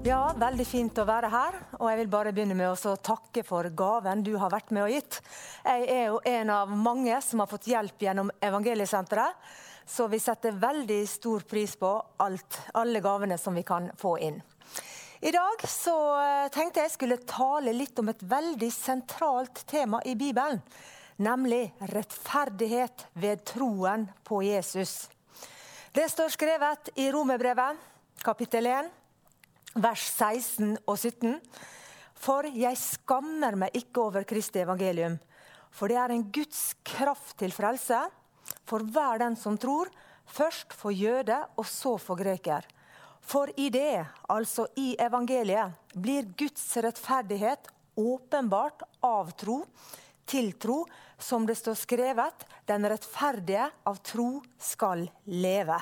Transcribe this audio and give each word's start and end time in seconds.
Ja, 0.00 0.30
veldig 0.32 0.64
fint 0.64 0.96
å 0.96 1.04
være 1.04 1.28
her. 1.28 1.56
Og 1.76 1.90
jeg 1.90 1.98
vil 1.98 2.08
bare 2.08 2.30
begynne 2.32 2.54
med 2.56 2.72
å 2.72 2.92
takke 3.04 3.42
for 3.44 3.66
gaven 3.76 4.22
du 4.24 4.30
har 4.40 4.48
vært 4.48 4.70
med 4.72 4.86
og 4.86 4.92
gitt. 4.94 5.18
Jeg 5.60 5.88
er 5.92 6.06
jo 6.08 6.20
en 6.24 6.52
av 6.54 6.70
mange 6.72 7.18
som 7.20 7.42
har 7.42 7.48
fått 7.50 7.66
hjelp 7.68 8.00
gjennom 8.00 8.30
Evangeliesenteret. 8.40 9.36
Så 9.84 10.06
vi 10.08 10.16
setter 10.22 10.56
veldig 10.56 11.02
stor 11.04 11.44
pris 11.44 11.74
på 11.76 11.90
alt, 12.24 12.56
alle 12.72 13.02
gavene 13.04 13.36
som 13.36 13.58
vi 13.58 13.64
kan 13.66 13.90
få 14.00 14.14
inn. 14.24 14.38
I 15.20 15.32
dag 15.34 15.66
så 15.68 15.96
eh, 16.16 16.46
tenkte 16.54 16.80
jeg 16.80 16.94
skulle 16.94 17.18
tale 17.28 17.74
litt 17.76 18.00
om 18.00 18.08
et 18.08 18.22
veldig 18.24 18.70
sentralt 18.72 19.66
tema 19.68 20.00
i 20.08 20.14
Bibelen. 20.16 20.62
Nemlig 21.20 21.74
rettferdighet 21.92 23.04
ved 23.20 23.44
troen 23.52 24.08
på 24.24 24.40
Jesus. 24.46 25.10
Det 25.92 26.08
står 26.08 26.32
skrevet 26.32 26.88
i 26.96 27.10
Romerbrevet, 27.12 27.76
kapittel 28.24 28.70
1 28.72 28.90
vers 29.74 30.06
16 30.16 30.78
og 30.86 30.96
17. 30.98 31.36
For 32.20 32.48
jeg 32.52 32.76
skammer 32.76 33.56
meg 33.56 33.76
ikke 33.76 34.02
over 34.08 34.26
Kristi 34.28 34.60
evangelium, 34.62 35.16
for 35.70 35.88
det 35.88 36.00
er 36.02 36.12
en 36.12 36.26
Guds 36.34 36.74
kraft 36.84 37.38
til 37.40 37.54
frelse 37.54 38.02
for 38.68 38.84
hver 38.84 39.22
den 39.22 39.36
som 39.38 39.56
tror, 39.58 39.90
først 40.26 40.74
for 40.76 40.94
jøde 40.94 41.38
og 41.56 41.66
så 41.66 41.96
for 41.98 42.18
greker. 42.18 42.66
For 43.20 43.50
i 43.60 43.68
det, 43.70 44.04
altså 44.28 44.66
i 44.80 44.94
evangeliet, 44.98 45.76
blir 45.94 46.28
Guds 46.38 46.64
rettferdighet 46.82 47.70
åpenbart 48.00 48.84
av 49.04 49.32
tro 49.38 49.62
til 50.30 50.52
tro, 50.62 50.84
som 51.18 51.44
det 51.46 51.58
står 51.58 51.76
skrevet, 51.78 52.46
den 52.66 52.86
rettferdige 52.88 53.66
av 53.86 54.00
tro 54.06 54.40
skal 54.58 55.04
leve. 55.26 55.78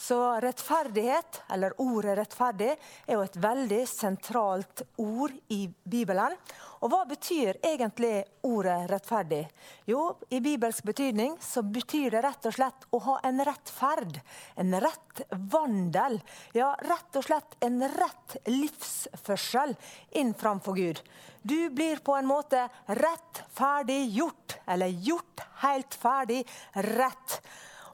Så 0.00 0.16
rettferdighet, 0.40 1.42
eller 1.52 1.74
ordet 1.82 2.14
rettferdig, 2.16 2.70
er 3.04 3.18
jo 3.18 3.24
et 3.26 3.36
veldig 3.36 3.80
sentralt 3.84 4.80
ord 4.96 5.34
i 5.52 5.66
Bibelen. 5.68 6.38
Og 6.80 6.88
hva 6.88 7.02
betyr 7.04 7.58
egentlig 7.60 8.22
ordet 8.48 8.78
rettferdig? 8.88 9.42
Jo, 9.84 10.06
i 10.32 10.40
bibelsk 10.40 10.88
betydning 10.88 11.36
så 11.44 11.60
betyr 11.60 12.16
det 12.16 12.24
rett 12.24 12.48
og 12.48 12.56
slett 12.56 12.88
å 12.96 13.02
ha 13.10 13.18
en 13.28 13.44
rettferd. 13.44 14.22
En 14.56 14.72
rett 14.80 15.24
vandel. 15.52 16.16
Ja, 16.56 16.72
rett 16.88 17.20
og 17.20 17.28
slett 17.28 17.60
en 17.60 17.84
rett 17.84 18.38
livsførsel 18.48 19.76
inn 20.16 20.32
framfor 20.32 20.80
Gud. 20.80 21.04
Du 21.42 21.68
blir 21.76 22.00
på 22.00 22.16
en 22.16 22.28
måte 22.32 22.70
rettferdiggjort, 22.88 24.16
gjort, 24.16 24.60
eller 24.64 25.02
gjort 25.10 25.50
helt 25.60 26.00
ferdig 26.00 26.46
rett. 26.88 27.42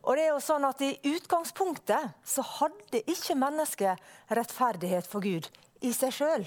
Og 0.06 0.14
det 0.14 0.28
er 0.28 0.34
jo 0.36 0.42
sånn 0.42 0.64
at 0.68 0.82
I 0.86 0.92
utgangspunktet 1.10 2.14
så 2.22 2.44
hadde 2.60 3.02
ikke 3.10 3.34
mennesket 3.38 4.30
rettferdighet 4.38 5.08
for 5.10 5.24
Gud 5.24 5.48
i 5.82 5.90
seg 5.94 6.14
sjøl. 6.14 6.46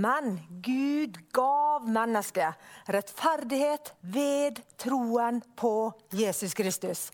Men 0.00 0.36
Gud 0.62 1.16
gav 1.34 1.88
mennesket 1.88 2.92
rettferdighet 2.92 3.94
ved 4.00 4.60
troen 4.80 5.40
på 5.58 5.90
Jesus 6.14 6.54
Kristus. 6.54 7.08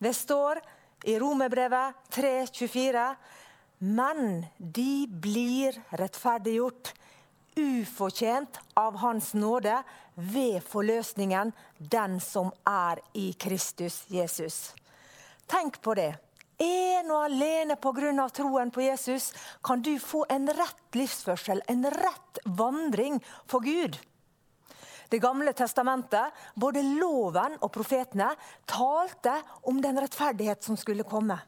Det 0.00 0.14
står 0.16 0.62
i 1.06 1.18
Romerbrevet 1.20 1.94
3,24.: 2.16 3.04
Men 3.78 4.46
de 4.58 5.06
blir 5.06 5.76
rettferdiggjort 6.00 6.94
ufortjent 7.58 8.58
av 8.74 8.96
Hans 8.96 9.34
nåde 9.34 9.76
ved 10.14 10.62
forløsningen, 10.62 11.52
den 11.78 12.20
som 12.20 12.50
er 12.66 13.02
i 13.14 13.32
Kristus 13.38 14.04
Jesus. 14.10 14.74
Tenk 15.48 15.80
på 15.82 15.94
det. 15.96 16.12
En 16.58 17.10
og 17.14 17.24
alene 17.24 17.76
pga. 17.78 18.28
troen 18.34 18.70
på 18.70 18.82
Jesus 18.82 19.32
kan 19.62 19.82
du 19.82 19.98
få 19.98 20.26
en 20.28 20.48
rett 20.48 20.94
livsførsel, 20.94 21.62
en 21.68 21.84
rett 21.84 22.38
vandring 22.44 23.22
for 23.46 23.60
Gud. 23.60 23.98
Det 25.08 25.18
gamle 25.18 25.52
testamentet, 25.52 26.34
både 26.54 26.82
loven 26.82 27.56
og 27.62 27.72
profetene, 27.72 28.34
talte 28.66 29.38
om 29.62 29.80
den 29.80 30.00
rettferdighet 30.00 30.64
som 30.64 30.76
skulle 30.76 31.06
komme. 31.06 31.38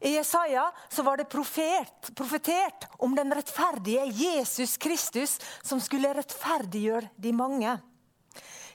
I 0.00 0.12
Jesaja 0.14 0.68
var 1.02 1.16
det 1.16 1.24
profet, 1.24 2.14
profetert 2.14 2.86
om 2.98 3.16
den 3.16 3.34
rettferdige 3.34 4.04
Jesus 4.12 4.76
Kristus 4.76 5.40
som 5.62 5.80
skulle 5.80 6.12
rettferdiggjøre 6.14 7.08
de 7.16 7.32
mange. 7.32 7.78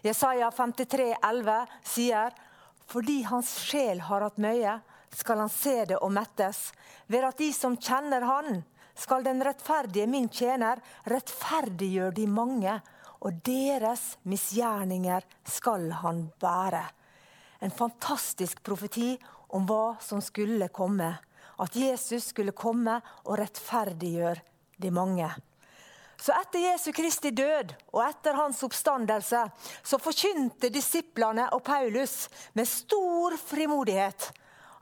Jesaja 0.01 0.49
53, 0.51 1.13
11 1.21 1.59
sier 1.85 2.33
fordi 2.91 3.21
hans 3.23 3.53
sjel 3.63 4.01
har 4.03 4.25
hatt 4.25 4.39
møye, 4.41 4.79
skal 5.15 5.43
han 5.43 5.51
se 5.51 5.85
det 5.87 5.99
og 6.03 6.11
mettes. 6.11 6.69
Ved 7.07 7.23
at 7.27 7.39
de 7.39 7.51
som 7.55 7.77
kjenner 7.79 8.25
Han, 8.27 8.63
skal 8.95 9.23
den 9.23 9.39
rettferdige, 9.43 10.07
min 10.07 10.27
tjener, 10.29 10.81
rettferdiggjøre 11.07 12.11
de 12.15 12.25
mange, 12.27 12.73
og 13.21 13.37
deres 13.45 14.17
misgjerninger 14.27 15.23
skal 15.47 15.87
han 16.01 16.25
bære. 16.41 16.83
En 17.61 17.71
fantastisk 17.71 18.63
profeti 18.65 19.13
om 19.55 19.67
hva 19.69 19.95
som 20.03 20.21
skulle 20.21 20.67
komme. 20.73 21.13
At 21.61 21.77
Jesus 21.77 22.31
skulle 22.33 22.55
komme 22.57 22.97
og 23.23 23.37
rettferdiggjøre 23.39 24.41
de 24.81 24.91
mange. 24.91 25.29
Så 26.21 26.33
etter 26.37 26.59
Jesu 26.59 26.91
Kristi 26.93 27.31
død 27.33 27.71
og 27.95 28.03
etter 28.05 28.37
hans 28.37 28.59
oppstandelse 28.63 29.39
så 29.81 29.97
forkynte 29.97 30.69
disiplene 30.69 31.47
og 31.55 31.63
Paulus 31.65 32.27
med 32.53 32.69
stor 32.69 33.33
frimodighet 33.41 34.27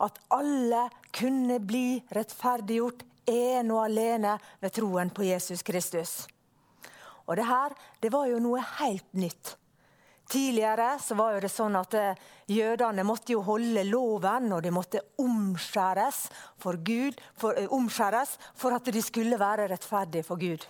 at 0.03 0.19
alle 0.35 0.81
kunne 1.15 1.61
bli 1.63 2.01
rettferdiggjort 2.15 3.05
en 3.31 3.71
og 3.71 3.85
alene 3.85 4.35
ved 4.59 4.73
troen 4.75 5.11
på 5.15 5.23
Jesus 5.29 5.63
Kristus. 5.63 6.25
Og 7.29 7.37
det 7.39 7.47
her 7.47 7.75
det 8.03 8.11
var 8.11 8.27
jo 8.27 8.41
noe 8.43 8.63
helt 8.79 9.07
nytt. 9.15 9.55
Tidligere 10.29 10.91
så 11.01 11.15
var 11.17 11.39
det 11.41 11.49
sånn 11.49 11.77
at 11.79 11.95
eh, 11.97 12.19
jødene 12.53 13.05
måtte 13.07 13.33
jo 13.33 13.39
holde 13.47 13.81
loven, 13.87 14.51
og 14.53 14.61
de 14.61 14.73
måtte 14.73 15.01
omskjæres 15.17 16.19
for, 16.61 16.77
Gud, 16.85 17.17
for, 17.33 17.57
eh, 17.57 17.71
omskjæres 17.73 18.35
for 18.53 18.75
at 18.77 18.91
de 18.93 19.01
skulle 19.01 19.39
være 19.41 19.65
rettferdige 19.71 20.27
for 20.27 20.37
Gud. 20.37 20.67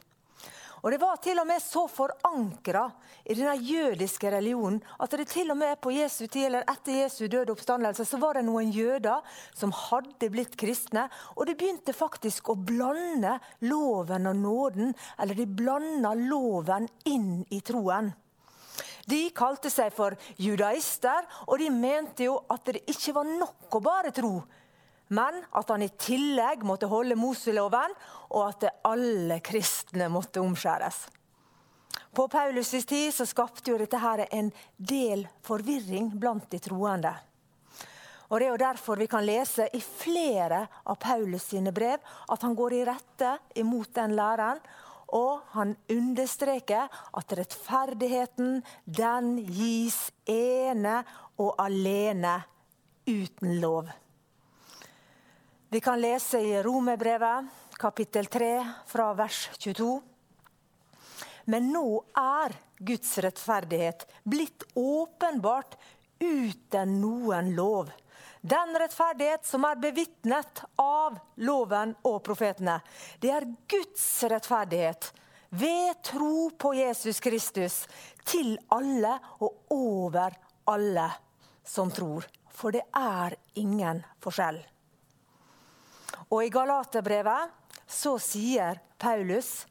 Og 0.83 0.91
Det 0.91 0.99
var 1.01 1.19
til 1.23 1.39
og 1.41 1.47
med 1.47 1.61
så 1.63 1.85
forankra 1.91 2.85
i 3.25 3.35
denne 3.35 3.55
jødiske 3.57 4.31
religionen 4.31 4.79
at 4.99 5.11
det 5.11 5.27
til 5.31 5.51
og 5.51 5.57
med 5.59 5.79
på 5.81 5.91
Jesu 5.91 6.27
tid, 6.27 6.45
eller 6.47 6.67
etter 6.71 7.01
Jesu 7.01 7.27
døde 7.27 7.51
oppstandelse 7.51 8.05
så 8.07 8.19
var 8.21 8.39
det 8.39 8.45
noen 8.47 8.71
jøder 8.71 9.25
som 9.53 9.73
hadde 9.75 10.31
blitt 10.31 10.55
kristne. 10.59 11.07
Og 11.35 11.49
de 11.49 11.57
begynte 11.59 11.95
faktisk 11.95 12.49
å 12.53 12.55
blande 12.55 13.35
loven 13.67 14.29
og 14.31 14.39
nåden, 14.39 14.95
eller 15.19 15.35
de 15.35 15.45
blanda 15.45 16.15
loven 16.15 16.87
inn 17.09 17.43
i 17.51 17.61
troen. 17.65 18.13
De 19.09 19.23
kalte 19.33 19.71
seg 19.73 19.91
for 19.95 20.13
judaister, 20.37 21.25
og 21.49 21.57
de 21.59 21.69
mente 21.73 22.27
jo 22.27 22.37
at 22.51 22.67
det 22.69 22.85
ikke 22.91 23.15
var 23.17 23.29
nok 23.29 23.79
å 23.79 23.83
bare 23.83 24.13
tro 24.15 24.35
men 25.09 25.43
at 25.57 25.69
han 25.69 25.83
i 25.83 25.89
tillegg 25.97 26.65
måtte 26.67 26.89
holde 26.89 27.17
Moseloven, 27.17 27.95
og 28.29 28.43
at 28.47 28.67
alle 28.87 29.39
kristne 29.45 30.09
måtte 30.13 30.41
omskjæres. 30.41 31.07
På 32.13 32.27
Paulus' 32.27 32.85
tid 32.85 33.13
så 33.13 33.25
skapte 33.25 33.71
jo 33.71 33.77
dette 33.77 33.97
her 34.01 34.25
en 34.31 34.51
del 34.77 35.27
forvirring 35.45 36.11
blant 36.19 36.49
de 36.51 36.59
troende. 36.61 37.13
Og 38.29 38.39
Det 38.39 38.45
er 38.45 38.51
jo 38.51 38.61
derfor 38.61 38.99
vi 39.01 39.07
kan 39.09 39.25
lese 39.25 39.65
i 39.73 39.81
flere 39.81 40.67
av 40.85 40.97
Paulus 41.01 41.47
sine 41.49 41.71
brev 41.73 41.97
at 42.29 42.41
han 42.45 42.53
går 42.55 42.75
i 42.77 42.83
rette 42.85 43.31
imot 43.57 43.93
den 43.95 44.13
læreren. 44.17 44.61
Og 45.17 45.41
han 45.55 45.73
understreker 45.89 46.85
at 47.17 47.33
rettferdigheten 47.33 48.61
den 48.85 49.31
gis 49.49 50.11
ene 50.29 50.99
og 51.41 51.55
alene 51.57 52.35
uten 53.09 53.57
lov. 53.57 53.89
Vi 55.71 55.79
kan 55.79 56.01
lese 56.01 56.39
i 56.39 56.63
Romerbrevet, 56.63 57.45
kapittel 57.77 58.25
3, 58.25 58.73
fra 58.87 59.13
vers 59.13 59.49
22. 59.57 60.01
Men 61.45 61.67
nå 61.69 61.83
er 62.17 62.55
Guds 62.77 63.11
rettferdighet 63.21 64.07
blitt 64.23 64.65
åpenbart 64.73 65.75
uten 66.19 66.95
noen 67.01 67.51
lov. 67.53 67.91
Den 68.41 68.73
rettferdighet 68.81 69.45
som 69.45 69.67
er 69.69 69.77
bevitnet 69.83 70.63
av 70.81 71.19
loven 71.45 71.93
og 72.01 72.17
profetene. 72.25 72.79
Det 73.21 73.29
er 73.29 73.45
Guds 73.69 74.07
rettferdighet 74.25 75.11
ved 75.53 76.01
tro 76.01 76.49
på 76.49 76.73
Jesus 76.79 77.21
Kristus, 77.21 77.83
til 78.25 78.55
alle 78.73 79.13
og 79.37 79.69
over 79.77 80.33
alle 80.65 81.07
som 81.61 81.93
tror. 81.93 82.25
For 82.49 82.73
det 82.73 82.87
er 82.89 83.37
ingen 83.61 84.01
forskjell. 84.17 84.63
Og 86.29 86.43
i 86.45 86.51
Galaterbrevet 86.53 87.55
så 87.89 88.15
sier 88.21 88.79
Paulus 89.01 89.65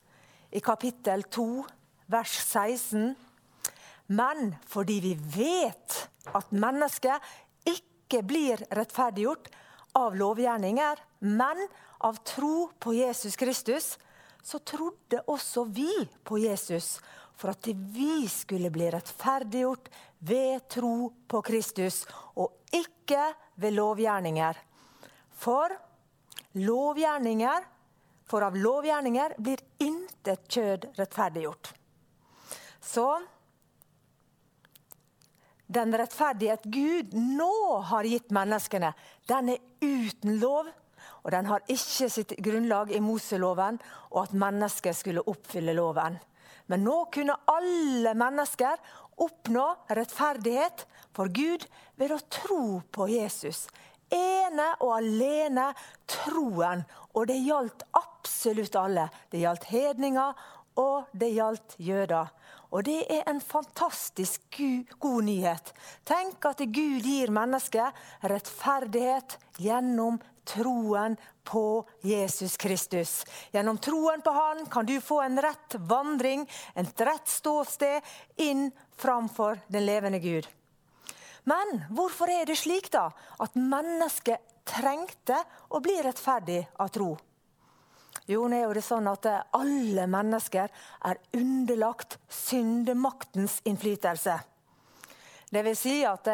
i 0.50 0.62
kapittel 0.64 1.22
2, 1.28 1.48
vers 2.08 2.34
16 2.40 3.12
Men 4.08 4.54
fordi 4.66 4.98
vi 5.04 5.14
vet 5.36 5.98
at 6.34 6.52
mennesket 6.52 7.24
ikke 7.68 8.22
blir 8.24 8.62
rettferdiggjort 8.74 9.50
av 9.98 10.16
lovgjerninger, 10.16 11.00
men 11.20 11.60
av 12.04 12.20
tro 12.24 12.70
på 12.80 12.94
Jesus 12.96 13.36
Kristus, 13.36 13.96
så 14.42 14.60
trodde 14.64 15.20
også 15.28 15.64
vi 15.68 15.90
på 16.24 16.38
Jesus 16.40 16.96
for 17.38 17.52
at 17.52 17.68
vi 17.70 18.26
skulle 18.30 18.70
bli 18.74 18.88
rettferdiggjort 18.90 19.90
ved 20.26 20.64
tro 20.72 21.10
på 21.30 21.42
Kristus, 21.46 22.02
og 22.34 22.66
ikke 22.74 23.28
ved 23.62 23.76
lovgjerninger. 23.76 24.58
For 25.38 25.74
lovgjerninger, 26.62 27.66
for 28.28 28.44
av 28.44 28.56
lovgjerninger 28.56 29.38
blir 29.40 29.62
intet 29.80 30.48
kjød 30.52 30.90
rettferdiggjort. 30.98 31.72
Så 32.80 33.06
den 35.68 35.92
rettferdighet 36.00 36.64
Gud 36.64 37.14
nå 37.16 37.52
har 37.90 38.08
gitt 38.08 38.32
menneskene, 38.32 38.94
den 39.28 39.54
er 39.54 39.64
uten 39.84 40.38
lov. 40.40 40.70
Og 41.26 41.32
den 41.34 41.48
har 41.50 41.64
ikke 41.68 42.08
sitt 42.12 42.32
grunnlag 42.44 42.92
i 42.94 43.00
Moseloven 43.04 43.76
og 44.10 44.22
at 44.22 44.36
mennesker 44.38 44.94
skulle 44.96 45.24
oppfylle 45.28 45.74
loven. 45.76 46.16
Men 46.68 46.84
nå 46.84 46.96
kunne 47.12 47.36
alle 47.48 48.14
mennesker 48.16 48.80
oppnå 49.24 49.66
rettferdighet 49.98 50.84
for 51.16 51.32
Gud 51.34 51.66
ved 52.00 52.14
å 52.14 52.20
tro 52.32 52.62
på 52.94 53.08
Jesus. 53.12 53.66
Ene 54.14 54.70
og 54.80 54.94
alene 54.98 55.70
troen. 56.08 56.84
Og 57.14 57.26
det 57.30 57.40
gjaldt 57.42 57.84
absolutt 57.98 58.76
alle. 58.78 59.08
Det 59.30 59.42
gjaldt 59.42 59.68
hedninger, 59.72 60.46
og 60.78 61.10
det 61.12 61.32
gjaldt 61.34 61.74
jøder. 61.82 62.30
Og 62.70 62.84
det 62.84 63.00
er 63.10 63.24
en 63.30 63.40
fantastisk 63.40 64.60
god 65.00 65.24
nyhet. 65.24 65.72
Tenk 66.06 66.44
at 66.50 66.60
Gud 66.68 67.06
gir 67.06 67.32
mennesket 67.32 67.96
rettferdighet 68.28 69.38
gjennom 69.58 70.20
troen 70.48 71.16
på 71.48 71.64
Jesus 72.04 72.56
Kristus. 72.60 73.24
Gjennom 73.52 73.80
troen 73.80 74.22
på 74.24 74.30
Han 74.36 74.66
kan 74.66 74.86
du 74.86 75.00
få 75.00 75.22
en 75.24 75.40
rett 75.42 75.78
vandring, 75.88 76.44
et 76.74 77.00
rett 77.00 77.28
ståsted 77.28 78.04
inn 78.36 78.68
framfor 78.96 79.60
den 79.68 79.86
levende 79.88 80.20
Gud. 80.20 80.48
Men 81.48 81.82
hvorfor 81.94 82.30
er 82.32 82.48
det 82.48 82.58
slik 82.60 82.90
da 82.92 83.08
at 83.40 83.56
mennesket 83.56 84.56
trengte 84.68 85.38
å 85.72 85.80
bli 85.80 85.96
rettferdig 86.04 86.60
av 86.82 86.92
tro? 86.92 87.12
Jo, 88.28 88.42
nå 88.50 88.58
er 88.60 88.76
det 88.76 88.84
sånn 88.84 89.08
at 89.08 89.24
alle 89.56 90.04
mennesker 90.10 90.68
er 91.08 91.20
underlagt 91.38 92.18
syndemaktens 92.28 93.62
innflytelse. 93.68 94.34
Det 95.48 95.62
vil 95.64 95.78
si 95.78 96.02
at 96.04 96.28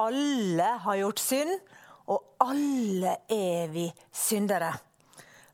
alle 0.00 0.70
har 0.86 1.00
gjort 1.02 1.20
synd, 1.20 1.52
og 2.06 2.38
alle 2.46 3.18
er 3.32 3.68
vi 3.72 3.84
syndere. 4.14 4.70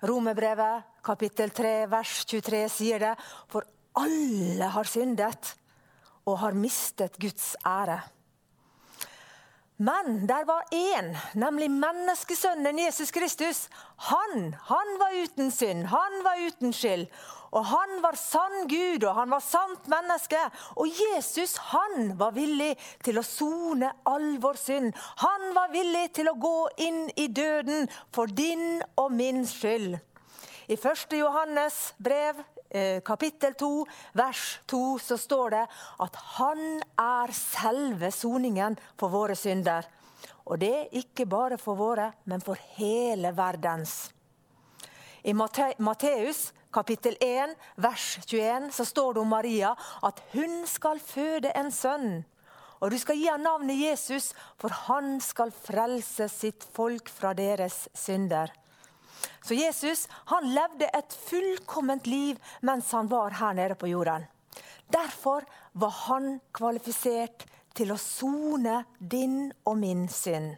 Romerbrevet 0.06 0.98
kapittel 1.02 1.50
3 1.55 1.75
vers 1.90 2.16
23 2.28 2.62
sier 2.70 3.02
det. 3.02 3.12
For 3.50 3.66
alle 3.98 4.70
har 4.75 4.88
syndet 4.88 5.55
og 6.28 6.38
har 6.43 6.58
mistet 6.58 7.19
Guds 7.22 7.55
ære. 7.66 7.98
Men 9.82 10.26
der 10.29 10.44
var 10.46 10.62
én, 10.70 11.08
nemlig 11.34 11.70
menneskesønnen 11.70 12.79
Jesus 12.79 13.11
Kristus. 13.11 13.69
Han, 13.96 14.55
han 14.69 14.90
var 15.00 15.17
uten 15.25 15.50
synd, 15.50 15.88
han 15.90 16.19
var 16.23 16.38
uten 16.46 16.73
skyld. 16.73 17.08
Og 17.50 17.64
han 17.67 17.96
var 18.05 18.14
sann 18.17 18.69
Gud, 18.69 19.02
og 19.05 19.17
han 19.17 19.32
var 19.34 19.43
sant 19.43 19.88
menneske. 19.90 20.38
Og 20.76 20.87
Jesus, 20.87 21.56
han 21.73 22.14
var 22.20 22.37
villig 22.37 22.76
til 23.05 23.19
å 23.19 23.26
sone 23.26 23.90
all 24.06 24.38
vår 24.44 24.61
synd. 24.61 24.94
Han 25.25 25.50
var 25.56 25.75
villig 25.75 26.06
til 26.20 26.31
å 26.31 26.38
gå 26.38 26.56
inn 26.87 27.02
i 27.19 27.26
døden 27.26 27.90
for 28.14 28.31
din 28.31 28.81
og 28.96 29.11
min 29.19 29.43
skyld. 29.49 29.99
I 30.70 30.79
1. 30.79 31.19
Johannes 31.19 31.90
brev 31.99 32.38
kapittel 33.04 33.54
2, 33.58 33.70
vers 34.16 34.44
2, 34.72 34.82
så 34.98 35.19
står 35.20 35.50
det 35.56 35.66
at 36.06 36.16
han 36.38 36.62
er 37.00 37.34
selve 37.36 38.08
soningen 38.14 38.78
for 39.00 39.12
våre 39.12 39.36
synder. 39.36 39.88
Og 40.48 40.58
det 40.62 40.72
er 40.72 40.98
ikke 41.02 41.26
bare 41.28 41.58
for 41.60 41.78
våre, 41.78 42.10
men 42.24 42.42
for 42.42 42.58
hele 42.78 43.30
verdens. 43.36 44.10
I 45.22 45.34
Matteus 45.36 46.48
kapittel 46.72 47.16
1, 47.20 47.54
vers 47.76 48.19
21, 48.26 48.72
så 48.72 48.84
står 48.84 49.14
det 49.14 49.22
om 49.22 49.30
Maria 49.30 49.74
at 50.02 50.22
hun 50.32 50.62
skal 50.66 51.00
føde 51.04 51.52
en 51.54 51.70
sønn. 51.70 52.22
Og 52.82 52.90
du 52.90 52.98
skal 52.98 53.20
gi 53.20 53.28
ham 53.30 53.44
navnet 53.44 53.78
Jesus, 53.78 54.32
for 54.58 54.74
han 54.88 55.20
skal 55.22 55.54
frelse 55.54 56.26
sitt 56.32 56.66
folk 56.74 57.12
fra 57.12 57.30
deres 57.38 57.84
synder. 57.94 58.50
Så 59.52 59.56
Jesus 59.56 60.08
han 60.31 60.46
levde 60.54 60.87
et 60.96 61.12
fullkomment 61.12 62.06
liv 62.08 62.38
mens 62.64 62.88
han 62.96 63.08
var 63.10 63.34
her 63.37 63.52
nede 63.52 63.75
på 63.76 63.90
jorden. 63.90 64.25
Derfor 64.88 65.44
var 65.76 65.93
han 66.06 66.38
kvalifisert 66.56 67.44
til 67.76 67.93
å 67.93 67.99
sone 68.00 68.78
din 68.96 69.50
og 69.69 69.76
min 69.76 70.06
synd. 70.08 70.54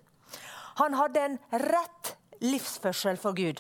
Han 0.79 0.95
hadde 0.95 1.27
en 1.27 1.37
rett 1.65 2.13
livsførsel 2.47 3.19
for 3.19 3.35
Gud. 3.35 3.59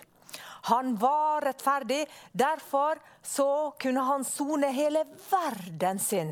Han 0.71 0.95
var 1.03 1.49
rettferdig, 1.49 2.05
derfor 2.31 3.03
så 3.19 3.75
kunne 3.75 4.07
han 4.07 4.23
sone 4.23 4.71
hele 4.71 5.03
verden 5.33 5.99
sin. 5.99 6.31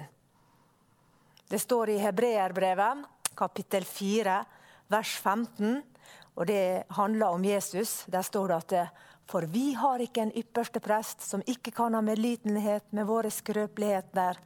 Det 1.50 1.58
står 1.58 1.96
i 1.96 2.02
Hebreerbrevet, 2.06 3.02
kapittel 3.34 3.82
4, 3.82 4.42
vers 4.94 5.18
15. 5.26 5.82
Og 6.36 6.46
Det 6.46 6.84
handler 6.90 7.26
om 7.26 7.44
Jesus. 7.44 8.04
Der 8.06 8.22
står 8.22 8.48
det 8.48 8.54
at 8.54 8.88
for 9.30 9.46
vi 9.48 9.72
har 9.78 10.02
ikke 10.02 10.26
en 10.26 10.34
ypperste 10.36 10.80
prest 10.82 11.22
som 11.24 11.44
ikke 11.48 11.72
kan 11.72 11.94
ha 11.94 12.02
medlidenhet 12.04 12.84
med 12.92 13.06
våre 13.08 13.30
skrøpeligheter, 13.30 14.36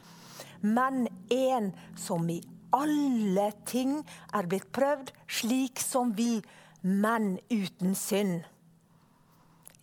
men 0.61 1.07
en 1.33 1.73
som 1.99 2.29
i 2.31 2.41
alle 2.77 3.51
ting 3.67 3.99
er 4.35 4.49
blitt 4.51 4.69
prøvd 4.75 5.13
slik 5.27 5.81
som 5.81 6.13
vi, 6.17 6.43
men 6.83 7.39
uten 7.51 7.97
synd. 7.99 8.45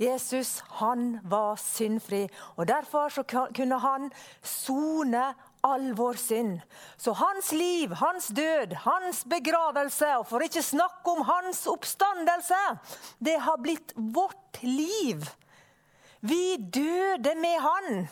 Jesus 0.01 0.61
han 0.79 1.17
var 1.23 1.59
syndfri, 1.61 2.25
og 2.55 2.67
derfor 2.67 3.11
kunne 3.55 3.79
han 3.79 4.09
sone 4.41 5.33
all 5.63 5.93
vår 5.95 6.19
synd. 6.19 6.61
Så 6.97 7.13
hans 7.17 7.51
liv, 7.51 7.93
hans 7.99 8.27
død, 8.27 8.73
hans 8.83 9.23
begravelse, 9.25 10.09
og 10.19 10.27
for 10.27 10.43
ikke 10.43 10.63
snakke 10.63 11.13
om 11.15 11.23
hans 11.27 11.63
oppstandelse, 11.71 12.59
det 13.23 13.37
har 13.45 13.61
blitt 13.63 13.93
vårt 13.95 14.59
liv. 14.63 15.23
Vi 16.19 16.57
døde 16.57 17.35
med 17.39 17.59
han. 17.63 18.05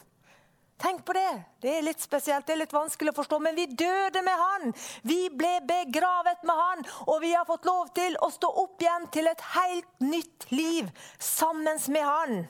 Tenk 0.82 1.04
på 1.06 1.14
det. 1.14 1.44
Det 1.62 1.74
er 1.78 1.84
litt 1.86 2.02
spesielt, 2.02 2.48
det 2.48 2.56
er 2.56 2.64
litt 2.64 2.74
vanskelig 2.74 3.12
å 3.14 3.18
forstå, 3.20 3.38
men 3.44 3.56
vi 3.56 3.68
døde 3.68 4.24
med 4.26 4.40
han. 4.40 4.72
Vi 5.06 5.20
ble 5.30 5.60
begravet 5.68 6.42
med 6.48 6.58
han, 6.58 6.82
og 7.06 7.22
vi 7.22 7.36
har 7.36 7.46
fått 7.46 7.68
lov 7.70 7.92
til 7.94 8.18
å 8.18 8.32
stå 8.34 8.50
opp 8.64 8.82
igjen 8.82 9.06
til 9.14 9.30
et 9.30 9.44
helt 9.54 9.92
nytt 10.02 10.48
liv 10.50 10.90
sammen 11.22 11.78
med 11.94 12.08
han. 12.08 12.42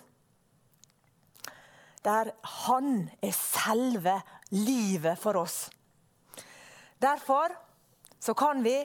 Der 2.08 2.32
han 2.64 2.94
er 3.22 3.36
selve 3.36 4.16
livet 4.52 5.20
for 5.20 5.40
oss. 5.42 5.70
Derfor 7.02 7.56
så 8.20 8.34
kan 8.38 8.64
vi 8.64 8.78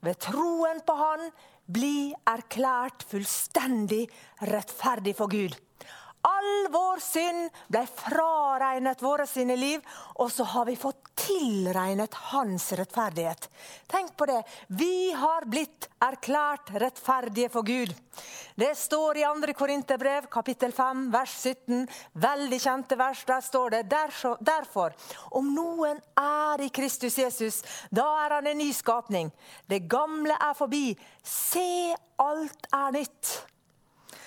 ved 0.00 0.18
troen 0.18 0.80
på 0.86 0.96
Han 0.98 1.26
bli 1.70 2.10
erklært 2.26 3.04
fullstendig 3.06 4.06
rettferdig 4.50 5.14
for 5.18 5.30
Gud. 5.30 5.54
All 6.22 6.66
vår 6.72 7.00
synd 7.00 7.48
ble 7.72 7.86
fraregnet 7.88 9.02
våre 9.02 9.24
sine 9.26 9.56
liv, 9.56 9.80
og 10.20 10.28
så 10.32 10.44
har 10.44 10.66
vi 10.68 10.76
fått 10.76 11.00
tilregnet 11.20 12.14
hans 12.32 12.66
rettferdighet. 12.76 13.48
Tenk 13.88 14.12
på 14.16 14.26
det. 14.28 14.42
Vi 14.68 15.12
har 15.16 15.46
blitt 15.48 15.88
erklært 16.04 16.72
rettferdige 16.80 17.48
for 17.52 17.64
Gud. 17.64 17.94
Det 18.54 18.74
står 18.76 19.20
i 19.20 19.24
2. 19.24 19.54
Korinterbrev, 19.56 20.28
kapittel 20.32 20.72
5, 20.76 21.06
vers 21.12 21.36
17. 21.40 21.86
Veldig 22.12 22.60
kjente 22.60 22.98
vers. 23.00 23.24
Der 23.28 23.40
står 23.44 23.76
det 23.76 23.82
derfor, 23.88 24.96
om 25.30 25.54
noen 25.54 26.00
er 26.20 26.60
i 26.60 26.68
Kristus 26.68 27.16
Jesus, 27.20 27.62
da 27.88 28.04
er 28.26 28.36
han 28.36 28.50
en 28.50 28.60
ny 28.60 28.72
skapning. 28.76 29.32
Det 29.68 29.86
gamle 29.88 30.36
er 30.36 30.56
forbi. 30.58 30.92
Se, 31.24 31.94
alt 32.20 32.68
er 32.76 32.92
nytt. 33.00 33.32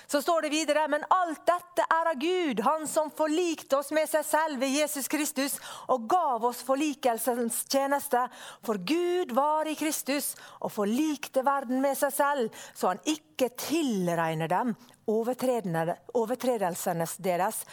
Så 0.06 0.20
står 0.22 0.42
det 0.42 0.52
videre, 0.52 0.88
men 0.88 1.04
alt 1.10 1.40
dette 1.48 1.84
er 1.88 2.10
av 2.10 2.18
Gud, 2.20 2.60
Han 2.60 2.86
som 2.88 3.10
forlikte 3.10 3.78
oss 3.78 3.90
med 3.96 4.08
seg 4.10 4.24
selv 4.26 4.60
ved 4.60 4.74
Jesus 4.74 5.08
Kristus 5.08 5.58
og 5.88 6.08
gav 6.10 6.44
oss 6.44 6.62
forlikelsens 6.66 7.64
tjeneste. 7.68 8.28
For 8.64 8.78
Gud 8.78 9.32
var 9.32 9.68
i 9.68 9.74
Kristus 9.78 10.34
og 10.60 10.72
forlikte 10.72 11.44
verden 11.46 11.80
med 11.84 11.96
seg 11.98 12.12
selv, 12.12 12.50
så 12.74 12.92
han 12.92 13.00
ikke 13.08 13.48
tilregner 13.56 14.48
dem 14.48 14.74
overtredelsene 15.10 17.06
deres, 17.18 17.64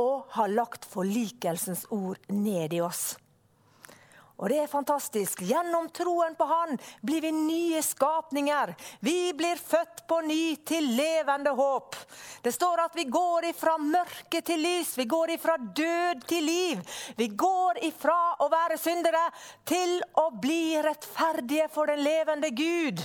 og 0.00 0.24
har 0.34 0.48
lagt 0.48 0.86
forlikelsens 0.88 1.86
ord 1.92 2.18
ned 2.32 2.72
i 2.72 2.80
oss. 2.80 3.16
Og 4.42 4.50
det 4.50 4.56
er 4.58 4.70
fantastisk. 4.70 5.44
Gjennom 5.46 5.86
troen 5.94 6.34
på 6.34 6.46
Han 6.50 6.74
blir 7.06 7.22
vi 7.22 7.30
nye 7.30 7.82
skapninger. 7.82 8.74
Vi 9.00 9.30
blir 9.38 9.56
født 9.56 10.02
på 10.10 10.18
ny 10.26 10.56
til 10.66 10.88
levende 10.96 11.52
håp. 11.54 11.94
Det 12.42 12.50
står 12.50 12.82
at 12.88 12.98
vi 12.98 13.06
går 13.06 13.46
ifra 13.52 13.76
mørke 13.78 14.42
til 14.42 14.58
lys, 14.66 14.96
vi 14.98 15.06
går 15.06 15.36
ifra 15.36 15.54
død 15.62 16.26
til 16.26 16.44
liv. 16.44 16.82
Vi 17.16 17.30
går 17.38 17.84
ifra 17.86 18.18
å 18.42 18.50
være 18.50 18.80
syndere 18.82 19.28
til 19.64 20.00
å 20.18 20.28
bli 20.42 20.74
rettferdige 20.82 21.70
for 21.70 21.94
den 21.94 22.02
levende 22.02 22.50
Gud. 22.50 22.98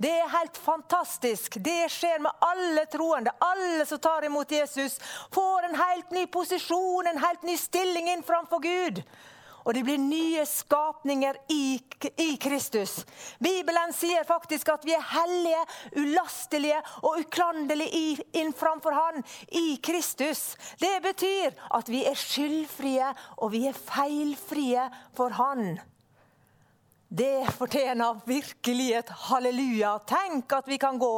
Det 0.00 0.10
er 0.10 0.32
helt 0.32 0.56
fantastisk. 0.58 1.60
Det 1.62 1.84
skjer 1.92 2.18
med 2.24 2.32
alle 2.42 2.88
troende. 2.90 3.36
Alle 3.38 3.86
som 3.86 4.00
tar 4.02 4.26
imot 4.26 4.50
Jesus, 4.50 4.98
får 5.30 5.68
en 5.68 5.82
helt 5.86 6.10
ny 6.16 6.26
posisjon, 6.26 7.06
en 7.06 7.26
helt 7.28 7.46
ny 7.46 7.54
stilling 7.60 8.10
inn 8.10 8.26
framfor 8.26 8.64
Gud 8.64 9.04
og 9.64 9.74
de 9.76 9.82
blir 9.84 10.00
nye 10.00 10.44
skapninger 10.48 11.36
i, 11.52 11.80
i, 12.16 12.30
Kristus. 12.40 13.00
Bibelen 13.42 13.94
sier 13.96 14.26
faktisk 14.28 14.72
at 14.72 14.86
vi 14.88 14.94
er 14.96 15.06
hellige, 15.12 15.62
ulastelige 16.00 16.80
og 17.02 17.20
uklanderlige 17.22 18.24
inn 18.40 18.54
framfor 18.56 18.96
Han 18.96 19.22
i 19.60 19.76
Kristus. 19.82 20.54
Det 20.80 20.96
betyr 21.04 21.54
at 21.76 21.88
vi 21.92 22.04
er 22.08 22.18
skyldfrie 22.18 23.12
og 23.38 23.52
vi 23.54 23.66
er 23.70 23.76
feilfrie 23.76 24.88
for 25.16 25.36
Han. 25.40 25.78
Det 27.12 27.46
fortjener 27.58 28.20
virkelig 28.24 28.92
et 28.94 29.08
halleluja. 29.26 29.96
Tenk 30.06 30.52
at 30.54 30.68
vi 30.70 30.76
kan 30.78 30.98
gå 30.98 31.08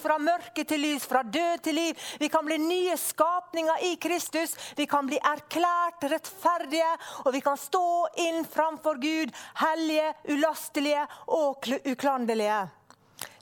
fra 0.00 0.14
mørke 0.16 0.64
til 0.64 0.80
lys, 0.80 1.04
fra 1.04 1.20
død 1.22 1.60
til 1.66 1.76
liv. 1.76 2.06
Vi 2.22 2.30
kan 2.32 2.46
bli 2.46 2.56
nye 2.56 2.96
skapninger 2.96 3.84
i 3.84 3.90
Kristus. 4.00 4.56
Vi 4.80 4.86
kan 4.88 5.04
bli 5.10 5.18
erklært 5.20 6.08
rettferdige, 6.08 6.88
og 7.26 7.36
vi 7.36 7.44
kan 7.44 7.60
stå 7.60 7.84
inn 8.24 8.48
framfor 8.48 8.96
Gud, 9.02 9.36
hellige, 9.60 10.08
ulastelige 10.32 11.04
og 11.28 11.68
uklanderlige. 11.84 12.62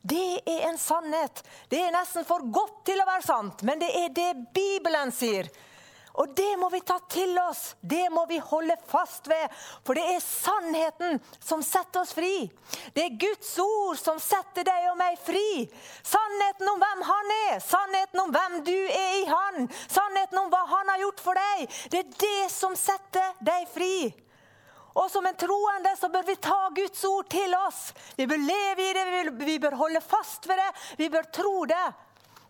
Det 0.02 0.42
er 0.50 0.66
en 0.66 0.82
sannhet. 0.82 1.44
Det 1.70 1.78
er 1.78 1.94
nesten 1.94 2.26
for 2.26 2.42
godt 2.50 2.88
til 2.90 2.98
å 2.98 3.06
være 3.06 3.28
sant, 3.28 3.62
men 3.62 3.78
det 3.78 3.94
er 4.02 4.10
det 4.18 4.32
Bibelen 4.50 5.14
sier. 5.14 5.46
Og 6.18 6.32
det 6.36 6.56
må 6.58 6.68
vi 6.72 6.80
ta 6.82 6.96
til 7.10 7.36
oss. 7.38 7.74
Det 7.80 8.08
må 8.10 8.24
vi 8.26 8.40
holde 8.42 8.74
fast 8.90 9.28
ved. 9.30 9.52
For 9.86 9.94
det 9.94 10.06
er 10.14 10.24
sannheten 10.24 11.20
som 11.38 11.62
setter 11.62 12.02
oss 12.02 12.14
fri. 12.16 12.48
Det 12.94 13.04
er 13.04 13.18
Guds 13.20 13.52
ord 13.62 14.00
som 14.00 14.18
setter 14.22 14.66
deg 14.66 14.88
og 14.90 14.98
meg 14.98 15.18
fri. 15.22 15.68
Sannheten 16.02 16.72
om 16.72 16.82
hvem 16.82 17.04
Han 17.10 17.34
er, 17.36 17.60
sannheten 17.62 18.24
om 18.24 18.34
hvem 18.34 18.58
du 18.66 18.74
er 18.74 19.14
i 19.20 19.28
Han, 19.30 19.70
sannheten 19.86 20.42
om 20.42 20.50
hva 20.52 20.64
Han 20.74 20.90
har 20.94 21.04
gjort 21.04 21.22
for 21.22 21.38
deg. 21.38 21.78
Det 21.92 22.02
er 22.02 22.18
det 22.26 22.50
som 22.54 22.76
setter 22.78 23.38
deg 23.46 23.70
fri. 23.70 23.94
Og 24.98 25.06
som 25.10 25.26
en 25.26 25.38
troende 25.38 25.94
så 25.96 26.10
bør 26.10 26.26
vi 26.26 26.36
ta 26.42 26.58
Guds 26.74 27.04
ord 27.06 27.28
til 27.30 27.54
oss. 27.54 27.90
Vi 28.18 28.26
bør 28.26 28.42
leve 28.42 28.88
i 28.88 28.94
det, 28.96 29.06
vi 29.46 29.58
bør 29.62 29.78
holde 29.78 30.02
fast 30.02 30.48
ved 30.50 30.58
det, 30.58 30.70
vi 30.98 31.10
bør 31.12 31.30
tro 31.30 31.54
det. 31.70 31.88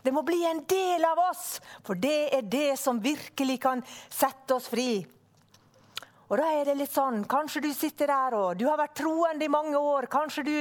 Det 0.01 0.11
må 0.13 0.23
bli 0.25 0.39
en 0.49 0.63
del 0.65 1.05
av 1.05 1.19
oss, 1.29 1.59
for 1.85 1.99
det 1.99 2.33
er 2.33 2.45
det 2.49 2.77
som 2.79 3.01
virkelig 3.01 3.59
kan 3.61 3.83
sette 4.09 4.55
oss 4.55 4.69
fri. 4.71 5.03
Og 6.31 6.37
da 6.39 6.47
er 6.55 6.69
det 6.69 6.77
litt 6.79 6.93
sånn, 6.93 7.25
Kanskje 7.27 7.65
du 7.65 7.73
sitter 7.75 8.07
der 8.07 8.37
og 8.37 8.55
du 8.57 8.65
har 8.69 8.79
vært 8.79 8.95
troende 9.01 9.45
i 9.45 9.51
mange 9.51 9.77
år. 9.77 10.07
Kanskje 10.11 10.45
du 10.47 10.55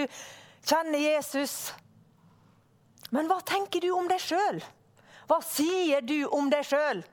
kjenner 0.67 0.99
Jesus. 0.99 1.73
Men 3.15 3.31
hva 3.31 3.39
tenker 3.47 3.81
du 3.81 3.93
om 3.95 4.11
deg 4.11 4.21
sjøl? 4.23 4.61
Hva 5.31 5.39
sier 5.47 6.03
du 6.03 6.25
om 6.27 6.51
deg 6.51 6.67
sjøl? 6.67 7.05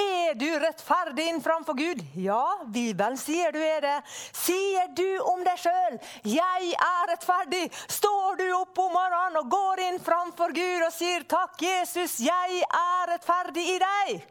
Er 0.00 0.34
du 0.34 0.48
rettferdig 0.58 1.42
framfor 1.42 1.74
Gud? 1.78 2.00
Ja, 2.14 2.58
Bibelen 2.66 3.16
sier 3.18 3.52
du 3.54 3.60
er 3.62 3.80
det. 3.84 3.96
Sier 4.34 4.88
du 4.96 5.06
om 5.30 5.44
deg 5.46 5.58
sjøl 5.62 5.98
'Jeg 6.24 6.74
er 6.74 7.10
rettferdig'? 7.12 7.70
Står 7.88 8.36
du 8.36 8.46
opp 8.56 8.78
om 8.78 8.92
morgenen 8.92 9.38
og 9.38 9.50
går 9.50 9.82
inn 9.88 10.00
framfor 10.00 10.54
Gud 10.54 10.86
og 10.86 10.92
sier 10.92 11.22
'Takk, 11.22 11.62
Jesus, 11.62 12.18
jeg 12.18 12.62
er 12.66 13.12
rettferdig 13.12 13.66
i 13.76 13.78
deg'? 13.78 14.22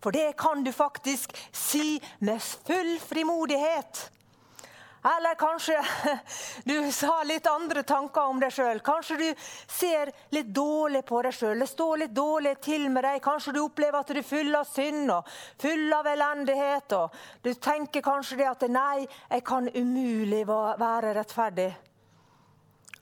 For 0.00 0.10
det 0.10 0.36
kan 0.36 0.64
du 0.64 0.72
faktisk 0.72 1.32
si 1.52 2.00
med 2.20 2.40
full 2.40 2.98
frimodighet. 3.00 4.10
Eller 5.06 5.34
kanskje 5.34 5.84
du 6.64 6.80
har 7.06 7.24
litt 7.24 7.46
andre 7.46 7.82
tanker 7.86 8.26
om 8.26 8.40
deg 8.42 8.52
sjøl. 8.52 8.80
Kanskje 8.82 9.16
du 9.20 9.26
ser 9.70 10.10
litt 10.34 10.50
dårlig 10.54 11.04
på 11.06 11.20
deg 11.22 11.36
sjøl. 11.36 11.62
Det 11.62 11.70
står 11.70 12.02
litt 12.02 12.14
dårlig 12.16 12.56
til 12.64 12.88
med 12.90 13.06
deg. 13.06 13.22
Kanskje 13.22 13.54
du 13.54 13.60
opplever 13.62 14.02
at 14.02 14.10
du 14.10 14.18
er 14.18 14.26
full 14.26 14.54
av 14.58 14.66
synd 14.66 15.12
og 15.14 15.34
full 15.62 15.94
av 15.94 16.10
elendighet. 16.10 16.96
Og 16.98 17.44
du 17.46 17.52
tenker 17.54 18.02
kanskje 18.02 18.40
det 18.42 18.48
at 18.50 18.68
'nei, 18.68 19.06
jeg 19.30 19.44
kan 19.44 19.68
umulig 19.68 20.46
være 20.46 21.14
rettferdig'. 21.20 21.95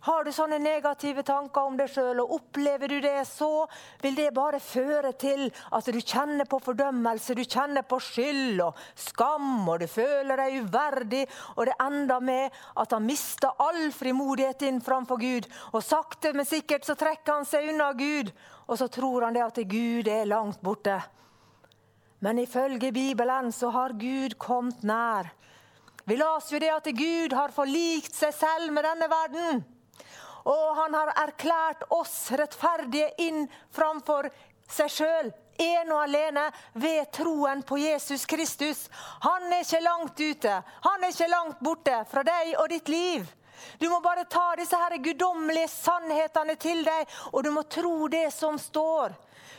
Har 0.04 0.25
du 0.25 0.28
sånne 0.37 0.58
negative 0.61 1.23
tanker 1.25 1.64
om 1.64 1.78
deg 1.78 1.88
sjøl, 1.88 2.18
og 2.20 2.34
opplever 2.37 2.92
du 2.92 2.99
det, 3.00 3.23
så 3.25 3.64
vil 4.02 4.18
det 4.18 4.34
bare 4.37 4.61
føre 4.61 5.14
til 5.16 5.46
at 5.49 5.88
du 5.88 5.96
kjenner 5.96 6.44
på 6.44 6.58
fordømmelse, 6.61 7.32
du 7.32 7.40
kjenner 7.40 7.87
på 7.88 7.96
skyld 8.04 8.61
og 8.66 8.82
skam, 9.00 9.64
og 9.64 9.80
du 9.80 9.87
føler 9.88 10.42
deg 10.42 10.58
uverdig. 10.66 11.25
Og 11.56 11.70
det 11.70 11.78
ender 11.80 12.20
med 12.20 12.61
at 12.84 12.92
han 12.92 13.08
mister 13.08 13.56
all 13.64 13.88
frimodighet 13.96 14.68
inn 14.68 14.84
framfor 14.84 15.23
Gud. 15.25 15.49
Og 15.73 15.80
sakte, 15.80 16.34
men 16.37 16.44
sikkert 16.44 16.84
så 16.84 17.00
trekker 17.00 17.38
han 17.38 17.49
seg 17.49 17.73
unna 17.73 17.94
Gud, 17.96 18.28
og 18.68 18.76
så 18.76 18.92
tror 18.92 19.25
han 19.25 19.40
det 19.40 19.49
at 19.49 19.64
Gud 19.73 20.12
er 20.12 20.28
langt 20.28 20.61
borte. 20.61 21.00
Men 22.20 22.44
ifølge 22.44 22.92
Bibelen 22.92 23.52
så 23.56 23.73
har 23.73 23.96
Gud 23.96 24.37
kommet 24.37 24.84
nær. 24.84 25.32
Vi 26.04 26.20
leser 26.20 26.58
jo 26.58 26.61
det 26.61 26.75
at 26.76 26.92
Gud 26.92 27.32
har 27.32 27.56
forlikt 27.56 28.12
seg 28.12 28.37
selv 28.37 28.68
med 28.68 28.84
denne 28.84 29.08
verden. 29.08 29.64
Og 30.44 30.76
han 30.76 30.94
har 30.94 31.12
erklært 31.24 31.86
oss 31.94 32.16
rettferdige 32.36 33.08
inn 33.24 33.46
framfor 33.72 34.28
seg 34.70 34.92
sjøl. 34.92 35.30
En 35.64 35.92
og 35.94 36.00
alene 36.02 36.48
ved 36.82 37.12
troen 37.14 37.62
på 37.62 37.78
Jesus 37.78 38.26
Kristus. 38.26 38.88
Han 39.22 39.52
er 39.52 39.62
ikke 39.62 39.84
langt 39.84 40.20
ute. 40.20 40.54
Han 40.88 41.04
er 41.04 41.14
ikke 41.14 41.30
langt 41.30 41.62
borte 41.62 42.00
fra 42.10 42.24
deg 42.26 42.56
og 42.58 42.68
ditt 42.72 42.90
liv. 42.90 43.28
Du 43.78 43.86
må 43.88 44.00
bare 44.02 44.26
ta 44.28 44.50
disse 44.58 44.76
her 44.76 44.96
guddommelige 44.98 45.70
sannhetene 45.70 46.56
til 46.60 46.82
deg, 46.84 47.14
og 47.32 47.44
du 47.46 47.52
må 47.54 47.62
tro 47.70 48.08
det 48.12 48.26
som 48.34 48.58
står. 48.58 49.14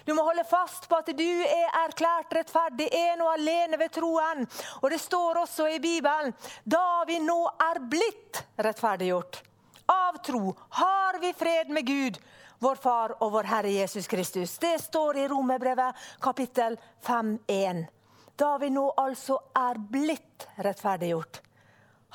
Du 0.06 0.14
må 0.14 0.22
holde 0.28 0.44
fast 0.46 0.86
på 0.90 1.00
at 1.00 1.10
du 1.18 1.26
er 1.48 1.80
erklært 1.86 2.36
rettferdig 2.36 2.92
en 2.94 3.24
og 3.26 3.32
alene 3.32 3.80
ved 3.82 3.96
troen. 3.96 4.46
Og 4.84 4.92
det 4.92 5.02
står 5.02 5.42
også 5.46 5.72
i 5.74 5.82
Bibelen 5.82 6.36
da 6.64 7.02
vi 7.08 7.18
nå 7.24 7.40
er 7.72 7.82
blitt 7.90 8.44
rettferdiggjort 8.62 9.42
av 9.86 10.18
tro 10.26 10.56
har 10.70 11.20
vi 11.20 11.34
fred 11.34 11.70
med 11.70 11.86
Gud, 11.86 12.20
vår 12.60 12.76
Far 12.76 13.16
og 13.24 13.32
vår 13.32 13.44
Herre 13.44 13.70
Jesus 13.70 14.08
Kristus. 14.08 14.58
Det 14.58 14.80
står 14.82 15.18
i 15.18 15.28
Romerbrevet 15.28 15.96
kapittel 16.20 16.78
5,1. 17.06 17.86
Da 18.36 18.58
vi 18.58 18.70
nå 18.70 18.90
altså 19.00 19.40
er 19.56 19.80
blitt 19.80 20.48
rettferdiggjort. 20.56 21.42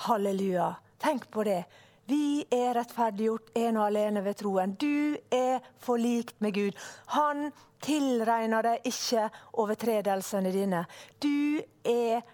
Halleluja. 0.06 0.74
Tenk 1.00 1.30
på 1.30 1.44
det. 1.44 1.62
Vi 2.10 2.42
er 2.50 2.74
rettferdiggjort 2.74 3.52
en 3.60 3.76
og 3.78 3.86
alene 3.86 4.24
ved 4.24 4.40
troen. 4.40 4.74
Du 4.74 5.16
er 5.30 5.60
forlikt 5.78 6.40
med 6.42 6.54
Gud. 6.56 6.78
Han 7.14 7.52
tilregner 7.84 8.66
deg 8.66 8.88
ikke 8.90 9.28
overtredelsene 9.62 10.52
dine. 10.52 10.84
Du 11.22 11.60
er 11.86 12.24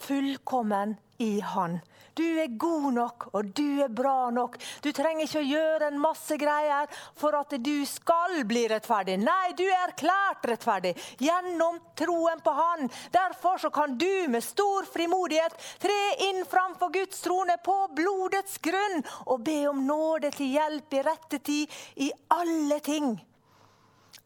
fullkommen 0.00 0.96
i 1.18 1.40
Han. 1.40 1.80
Du 2.14 2.24
er 2.38 2.52
god 2.58 2.92
nok, 2.94 3.26
og 3.34 3.50
du 3.56 3.80
er 3.82 3.90
bra 3.90 4.30
nok. 4.30 4.56
Du 4.84 4.90
trenger 4.94 5.26
ikke 5.26 5.40
å 5.40 5.48
gjøre 5.48 5.88
en 5.90 5.98
masse 5.98 6.36
greier 6.38 6.90
for 7.18 7.34
at 7.34 7.56
du 7.58 7.74
skal 7.90 8.44
bli 8.46 8.64
rettferdig. 8.70 9.16
Nei, 9.22 9.54
du 9.58 9.64
er 9.66 9.88
erklært 9.88 10.46
rettferdig 10.52 10.94
gjennom 11.18 11.80
troen 11.98 12.42
på 12.44 12.54
Han. 12.54 12.86
Derfor 13.14 13.58
så 13.58 13.72
kan 13.74 13.98
du 13.98 14.28
med 14.30 14.46
stor 14.46 14.86
frimodighet 14.86 15.58
tre 15.82 16.00
inn 16.30 16.44
framfor 16.46 16.94
Guds 16.94 17.20
trone 17.24 17.58
på 17.64 17.76
blodets 17.98 18.60
grunn 18.62 19.02
og 19.26 19.42
be 19.46 19.64
om 19.70 19.82
nåde 19.86 20.30
til 20.38 20.54
hjelp 20.54 20.94
i 20.94 21.04
rette 21.10 21.42
tid 21.42 21.78
i 22.06 22.12
alle 22.34 22.78
ting. 22.84 23.14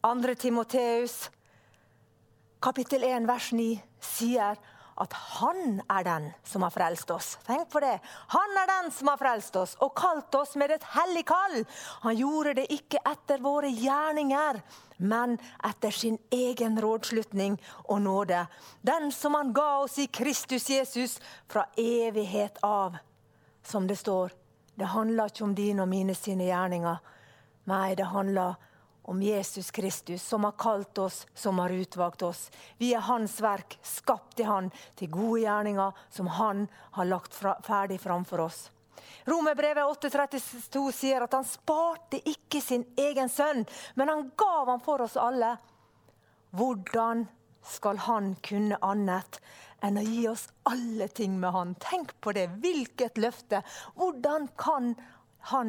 2. 0.05 0.35
Timoteus 0.39 1.25
kapittel 2.61 3.03
1 3.03 3.25
vers 3.27 3.49
9 3.51 3.71
sier 3.99 4.59
at 4.99 5.13
han 5.39 5.79
er 5.89 6.03
den 6.03 6.27
som 6.43 6.65
har 6.65 6.73
frelst 6.75 7.11
oss. 7.11 7.37
Tenk 7.47 7.69
på 7.71 7.79
det. 7.83 7.95
Han 8.35 8.57
er 8.61 8.69
den 8.69 8.91
som 8.91 9.11
har 9.11 9.19
frelst 9.21 9.55
oss 9.55 9.75
og 9.79 9.93
kalt 9.97 10.35
oss 10.35 10.55
med 10.59 10.73
et 10.75 10.85
hellig 10.95 11.25
kall. 11.29 11.57
Han 12.03 12.17
gjorde 12.19 12.57
det 12.59 12.67
ikke 12.75 13.01
etter 13.07 13.43
våre 13.43 13.71
gjerninger, 13.71 14.61
men 14.97 15.37
etter 15.65 15.95
sin 15.95 16.17
egen 16.35 16.79
rådslutning 16.81 17.57
og 17.87 18.01
nåde. 18.03 18.45
Den 18.81 19.11
som 19.15 19.37
han 19.39 19.53
ga 19.55 19.69
oss 19.85 19.97
i 20.03 20.07
Kristus 20.07 20.69
Jesus 20.69 21.19
fra 21.47 21.65
evighet 21.77 22.59
av. 22.63 22.97
Som 23.63 23.87
det 23.87 23.99
står, 23.99 24.31
det 24.75 24.91
handler 24.95 25.31
ikke 25.31 25.43
om 25.43 25.55
dine 25.55 25.83
og 25.83 25.91
mine 25.91 26.15
sine 26.15 26.47
gjerninger. 26.47 26.99
Nei, 27.69 27.95
det 27.95 28.07
handler 28.11 28.55
om 28.55 28.68
om 29.09 29.21
Jesus 29.21 29.71
Kristus, 29.71 30.23
som 30.23 30.43
har 30.43 30.51
kalt 30.51 30.97
oss, 30.97 31.27
som 31.33 31.59
har 31.59 31.69
utvalgt 31.69 32.21
oss. 32.21 32.51
Vi 32.77 32.91
er 32.93 33.01
Hans 33.01 33.39
verk, 33.41 33.79
skapt 33.81 34.39
i 34.39 34.45
Han, 34.45 34.69
til 34.95 35.09
gode 35.09 35.41
gjerninger 35.41 36.03
som 36.13 36.29
Han 36.37 36.67
har 36.97 37.09
lagt 37.09 37.33
fra, 37.33 37.55
ferdig 37.65 37.97
framfor 38.03 38.45
oss. 38.45 38.59
Romerbrevet 39.25 39.83
8,32 40.05 40.83
sier 40.93 41.25
at 41.25 41.33
han 41.33 41.47
sparte 41.47 42.21
ikke 42.29 42.61
sin 42.61 42.85
egen 42.97 43.33
sønn, 43.33 43.65
men 43.97 44.13
han 44.13 44.29
gav 44.37 44.69
han 44.69 44.83
for 44.85 45.01
oss 45.01 45.17
alle. 45.17 45.55
Hvordan 46.53 47.25
skal 47.65 47.97
han 48.05 48.35
kunne 48.45 48.77
annet 48.85 49.41
enn 49.85 49.97
å 49.97 50.05
gi 50.05 50.27
oss 50.29 50.47
alle 50.69 51.09
ting 51.09 51.39
med 51.41 51.55
han? 51.55 51.73
Tenk 51.81 52.13
på 52.21 52.33
det! 52.37 52.45
Hvilket 52.61 53.17
løfte! 53.17 53.63
Hvordan 53.97 54.51
kan 54.53 54.93
han 54.93 55.18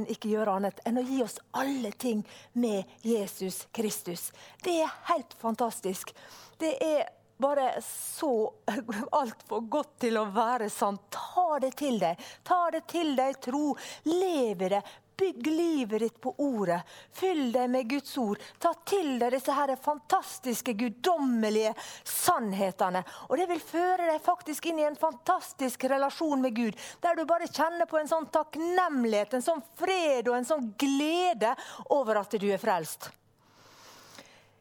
ikke 0.09 0.33
gjør 0.33 0.55
annet 0.57 0.81
enn 0.85 0.99
å 1.00 1.07
gi 1.07 1.23
oss 1.23 1.39
alle 1.53 1.93
ting 1.93 2.25
med 2.53 2.85
Jesus 3.03 3.67
Kristus. 3.73 4.33
Det 4.62 4.81
er 4.83 4.93
helt 5.12 5.35
fantastisk. 5.39 6.15
Det 6.59 6.77
er 6.85 7.09
bare 7.41 7.81
så 7.85 8.53
altfor 9.21 9.61
godt 9.61 9.99
til 10.05 10.19
å 10.21 10.27
være 10.35 10.69
sant. 10.71 11.07
Ta 11.11 11.59
det 11.62 11.73
til 11.81 11.99
deg. 12.00 12.21
Ta 12.45 12.69
det 12.75 12.85
til 12.91 13.15
deg, 13.17 13.39
tro. 13.41 13.77
Lev 14.05 14.67
i 14.67 14.73
det. 14.75 14.83
Bygg 15.21 15.47
livet 15.53 16.00
ditt 16.00 16.21
på 16.23 16.33
ordet. 16.41 16.81
Fyll 17.12 17.50
deg 17.53 17.69
med 17.71 17.89
Guds 17.91 18.17
ord. 18.21 18.41
Ta 18.59 18.73
til 18.89 19.19
deg 19.21 19.35
disse 19.35 19.53
her 19.53 19.75
fantastiske, 19.77 20.73
guddommelige 20.81 21.75
sannhetene. 22.09 23.05
Og 23.29 23.37
Det 23.37 23.49
vil 23.50 23.61
føre 23.61 24.09
deg 24.09 24.25
faktisk 24.25 24.71
inn 24.71 24.81
i 24.81 24.89
en 24.89 24.97
fantastisk 24.97 25.85
relasjon 25.93 26.41
med 26.41 26.57
Gud, 26.57 26.81
der 27.05 27.17
du 27.17 27.27
bare 27.29 27.50
kjenner 27.50 27.89
på 27.91 28.00
en 28.00 28.09
sånn 28.09 28.31
takknemlighet, 28.33 29.37
en 29.37 29.45
sånn 29.45 29.65
fred 29.77 30.29
og 30.29 30.39
en 30.39 30.49
sånn 30.49 30.73
glede 30.81 31.53
over 31.93 32.23
at 32.23 32.41
du 32.41 32.49
er 32.49 32.62
frelst. 32.62 33.11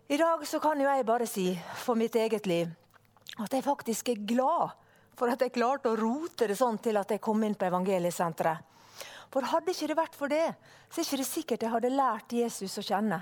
I 0.10 0.18
dag 0.18 0.48
så 0.48 0.60
kan 0.60 0.80
jo 0.82 0.89
jeg 0.89 1.06
bare 1.06 1.28
si 1.30 1.51
for 1.84 1.96
mitt 1.96 2.16
eget 2.18 2.48
liv 2.50 2.72
at 3.39 3.54
jeg 3.54 3.63
faktisk 3.63 4.10
er 4.10 4.24
glad 4.28 4.72
for 5.20 5.30
at 5.30 5.44
jeg 5.44 5.54
klarte 5.54 5.92
å 5.92 6.00
rote 6.00 6.48
det 6.50 6.58
sånn 6.58 6.80
til 6.82 6.98
at 6.98 7.12
jeg 7.13 7.22
kom 7.22 7.44
inn 7.46 7.56
på 7.56 7.68
evangeliesenteret. 7.68 8.66
For 9.30 9.46
hadde 9.46 9.74
ikke 9.74 9.90
det 9.92 9.98
vært 9.98 10.16
for 10.18 10.32
det, 10.32 10.46
så 10.90 11.02
er 11.02 11.06
det 11.06 11.22
ikke 11.22 11.30
sikkert 11.30 11.64
jeg 11.66 11.74
hadde 11.74 11.92
lært 11.94 12.34
Jesus 12.34 12.80
å 12.82 12.86
kjenne. 12.86 13.20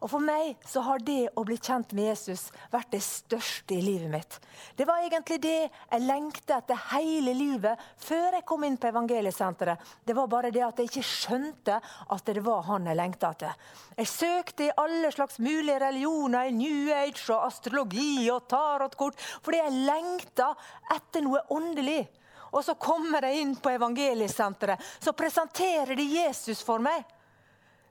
Og 0.00 0.08
For 0.08 0.24
meg 0.24 0.62
så 0.64 0.80
har 0.86 1.02
det 1.04 1.28
å 1.36 1.42
bli 1.44 1.58
kjent 1.60 1.92
med 1.96 2.06
Jesus 2.08 2.46
vært 2.72 2.88
det 2.94 3.02
største 3.04 3.76
i 3.76 3.82
livet 3.84 4.08
mitt. 4.12 4.38
Det 4.76 4.86
var 4.88 5.04
egentlig 5.04 5.36
det 5.44 5.58
jeg 5.68 6.06
lengtet 6.06 6.54
etter 6.56 6.80
hele 6.94 7.34
livet 7.36 7.82
før 8.00 8.38
jeg 8.38 8.46
kom 8.48 8.64
inn 8.64 8.78
på 8.80 8.88
evangeliesenteret. 8.88 9.84
Det 10.08 10.16
var 10.16 10.30
bare 10.32 10.52
det 10.54 10.64
at 10.64 10.80
jeg 10.80 10.88
ikke 10.88 11.04
skjønte 11.04 11.76
at 12.16 12.32
det 12.32 12.44
var 12.46 12.64
han 12.70 12.88
jeg 12.88 12.96
lengta 12.96 13.34
etter. 13.34 13.68
Jeg 13.98 14.12
søkte 14.14 14.68
i 14.70 14.72
alle 14.80 15.12
slags 15.12 15.36
mulige 15.44 15.76
religioner, 15.84 16.48
i 16.48 16.56
New 16.56 16.88
Age 16.96 17.26
og 17.28 17.44
astrologi 17.50 18.30
og 18.32 18.48
tarotkort, 18.48 19.20
fordi 19.44 19.60
jeg 19.60 19.84
lengta 19.84 20.54
etter 20.96 21.28
noe 21.28 21.44
åndelig. 21.52 22.06
Og 22.50 22.64
så 22.66 22.74
kommer 22.74 23.22
de 23.26 23.32
inn 23.40 23.54
på 23.56 23.70
evangeliesenteret. 23.70 24.82
Så 24.98 25.12
presenterer 25.12 25.94
de 25.96 26.04
Jesus 26.04 26.62
for 26.66 26.82
meg. 26.82 27.04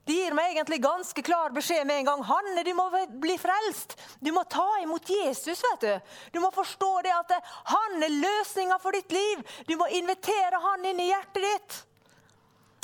De 0.10 0.16
gir 0.16 0.34
meg 0.34 0.56
egentlig 0.56 0.80
ganske 0.82 1.22
klar 1.22 1.52
beskjed 1.54 1.86
med 1.86 2.00
en 2.02 2.08
gang. 2.08 2.24
Hanne, 2.26 2.64
du 2.66 2.72
må 2.74 2.88
bli 3.22 3.36
frelst. 3.38 3.94
Du 4.20 4.32
må 4.34 4.42
ta 4.50 4.66
imot 4.82 5.10
Jesus. 5.10 5.62
vet 5.62 5.86
Du 5.86 6.38
Du 6.38 6.40
må 6.42 6.50
forstå 6.52 6.90
det 7.06 7.14
at 7.14 7.36
han 7.70 8.02
er 8.04 8.16
løsninga 8.16 8.80
for 8.82 8.98
ditt 8.98 9.12
liv. 9.14 9.44
Du 9.68 9.76
må 9.78 9.86
invitere 9.94 10.64
han 10.64 10.86
inn 10.86 11.04
i 11.04 11.12
hjertet 11.12 11.46
ditt. 11.46 11.78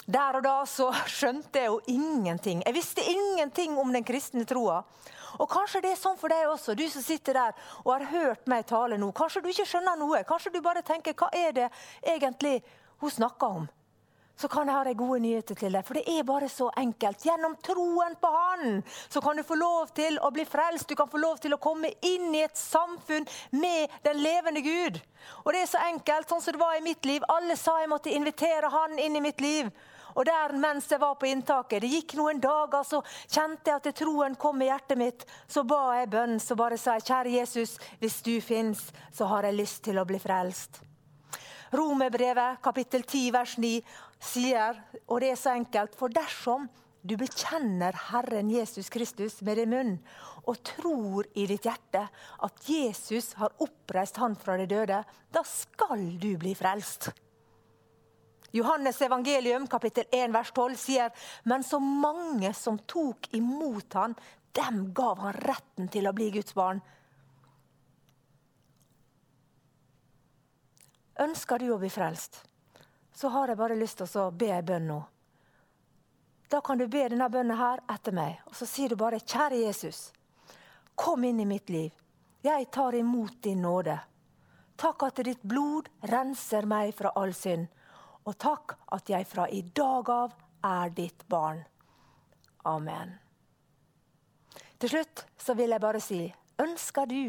Der 0.05 0.37
og 0.37 0.45
da 0.45 0.59
så 0.69 0.91
skjønte 1.09 1.63
jeg 1.63 1.71
jo 1.71 1.79
ingenting. 1.89 2.61
Jeg 2.61 2.77
visste 2.77 3.01
ingenting 3.01 3.73
om 3.81 3.89
den 3.93 4.05
kristne 4.05 4.45
troa. 4.45 4.83
Og 5.39 5.49
Kanskje 5.51 5.81
det 5.85 5.93
er 5.93 6.01
sånn 6.01 6.19
for 6.19 6.31
deg 6.31 6.49
også, 6.49 6.75
du 6.75 6.85
som 6.91 7.03
sitter 7.05 7.37
der 7.37 7.55
og 7.83 7.93
har 7.93 8.09
hørt 8.11 8.51
meg 8.51 8.67
tale 8.69 8.99
nå. 8.99 9.11
Kanskje 9.15 9.43
du 9.43 9.49
ikke 9.51 9.67
skjønner 9.69 9.97
noe. 9.99 10.23
Kanskje 10.27 10.53
du 10.53 10.61
bare 10.63 10.83
tenker 10.85 11.17
hva 11.17 11.31
er 11.35 11.55
det 11.55 11.71
egentlig 12.03 12.59
hun 13.01 13.11
snakker 13.11 13.59
om? 13.61 13.65
Så 14.35 14.49
kan 14.51 14.67
jeg 14.67 14.75
ha 14.75 14.83
de 14.83 14.93
gode 14.99 15.21
nyheter 15.23 15.55
til 15.55 15.71
deg, 15.71 15.85
for 15.87 15.95
det 15.95 16.03
er 16.11 16.25
bare 16.27 16.49
så 16.51 16.67
enkelt. 16.75 17.23
Gjennom 17.23 17.55
troen 17.63 18.17
på 18.19 18.31
Han 18.33 18.81
så 19.07 19.21
kan 19.23 19.39
du 19.39 19.45
få 19.47 19.55
lov 19.55 19.93
til 19.95 20.19
å 20.19 20.31
bli 20.35 20.43
frelst. 20.43 20.89
Du 20.89 20.95
kan 20.99 21.07
få 21.07 21.21
lov 21.23 21.39
til 21.39 21.55
å 21.55 21.61
komme 21.63 21.93
inn 22.03 22.35
i 22.35 22.43
et 22.43 22.59
samfunn 22.59 23.27
med 23.55 23.95
den 24.03 24.19
levende 24.19 24.63
Gud. 24.65 24.99
Og 25.45 25.53
det 25.55 25.63
er 25.63 25.71
så 25.71 25.85
enkelt, 25.87 26.27
sånn 26.27 26.43
som 26.43 26.57
det 26.57 26.59
var 26.59 26.75
i 26.75 26.83
mitt 26.83 27.07
liv. 27.07 27.23
Alle 27.31 27.55
sa 27.55 27.77
jeg 27.79 27.91
måtte 27.93 28.11
invitere 28.11 28.73
Han 28.75 28.99
inn 28.99 29.15
i 29.15 29.23
mitt 29.23 29.39
liv. 29.39 29.71
Og 30.15 30.25
der 30.27 30.55
mens 30.55 30.87
jeg 30.91 31.01
var 31.01 31.17
på 31.19 31.27
inntaket, 31.27 31.83
det 31.83 31.91
gikk 31.91 32.15
noen 32.19 32.39
dager, 32.43 32.85
så 32.87 33.01
kjente 33.27 33.71
jeg 33.71 33.81
at 33.81 33.99
troen 33.99 34.37
kom 34.39 34.61
i 34.63 34.69
hjertet 34.69 34.99
mitt. 34.99 35.25
Så 35.47 35.65
ba 35.67 35.97
jeg 35.99 36.11
bønn, 36.13 36.39
så 36.39 36.55
bare 36.59 36.79
sa 36.79 36.95
jeg, 36.95 37.07
kjære 37.09 37.35
Jesus, 37.35 37.75
hvis 37.99 38.21
du 38.23 38.33
fins, 38.43 38.87
så 39.11 39.27
har 39.31 39.47
jeg 39.47 39.59
lyst 39.59 39.83
til 39.87 39.99
å 39.99 40.07
bli 40.07 40.21
frelst. 40.23 40.79
Romerbrevet 41.75 42.61
kapittel 42.63 43.03
10 43.03 43.31
vers 43.35 43.57
9 43.59 43.75
sier, 44.23 44.79
og 45.09 45.19
det 45.21 45.33
er 45.33 45.39
så 45.39 45.55
enkelt, 45.57 45.97
for 45.99 46.13
dersom 46.13 46.69
du 47.05 47.17
bekjenner 47.19 47.97
Herren 48.07 48.49
Jesus 48.49 48.87
Kristus 48.89 49.41
med 49.45 49.59
din 49.59 49.73
munn 49.73 49.91
og 50.45 50.61
tror 50.65 51.27
i 51.37 51.45
ditt 51.49 51.67
hjerte 51.67 52.05
at 52.47 52.69
Jesus 52.69 53.33
har 53.41 53.53
oppreist 53.61 54.17
han 54.21 54.37
fra 54.39 54.57
de 54.61 54.69
døde, 54.69 55.03
da 55.05 55.43
skal 55.45 56.07
du 56.21 56.31
bli 56.41 56.55
frelst. 56.57 57.11
Johannes 58.55 59.01
evangelium 59.01 59.67
kapittel 59.67 60.05
1 60.11 60.31
vers 60.31 60.51
12 60.55 60.75
sier 60.79 61.11
men 61.43 61.63
så 61.63 61.79
mange 61.79 62.53
som 62.53 62.77
tok 62.87 63.27
imot 63.35 63.93
han, 63.99 64.15
dem 64.55 64.93
gav 64.95 65.19
han 65.19 65.33
retten 65.33 65.89
til 65.91 66.07
å 66.07 66.13
bli 66.15 66.29
Guds 66.37 66.55
barn. 66.55 66.79
Ønsker 71.19 71.59
du 71.59 71.73
å 71.75 71.81
bli 71.83 71.91
frelst, 71.91 72.39
så 73.11 73.33
har 73.35 73.51
jeg 73.51 73.59
bare 73.59 73.75
lyst 73.75 73.99
til 73.99 74.23
å 74.23 74.31
be 74.31 74.53
ei 74.55 74.63
bønn 74.63 74.87
nå. 74.87 75.01
Da 76.47 76.63
kan 76.63 76.79
du 76.79 76.87
be 76.87 77.03
denne 77.09 77.27
bønnen 77.31 77.59
her 77.59 77.83
etter 77.91 78.15
meg, 78.15 78.39
og 78.47 78.55
så 78.55 78.63
sier 78.71 78.89
du 78.89 78.95
bare 78.95 79.19
'Kjære 79.19 79.65
Jesus, 79.67 80.13
kom 80.95 81.23
inn 81.27 81.43
i 81.43 81.45
mitt 81.45 81.69
liv. 81.69 81.91
Jeg 82.43 82.71
tar 82.71 82.95
imot 82.95 83.41
din 83.41 83.61
nåde.' 83.61 83.99
Takk 84.77 85.03
at 85.03 85.23
ditt 85.23 85.43
blod 85.43 85.89
renser 86.03 86.65
meg 86.65 86.95
fra 86.95 87.11
all 87.15 87.33
synd. 87.33 87.67
Og 88.25 88.37
takk 88.41 88.75
at 88.95 89.09
jeg 89.09 89.27
fra 89.29 89.45
i 89.53 89.61
dag 89.61 90.09
av 90.09 90.33
er 90.65 90.93
ditt 90.97 91.25
barn. 91.29 91.61
Amen. 92.65 93.13
Til 94.81 94.91
slutt 94.91 95.25
så 95.37 95.53
vil 95.57 95.75
jeg 95.75 95.83
bare 95.83 96.01
si 96.03 96.21
ønsker 96.61 97.09
du 97.09 97.21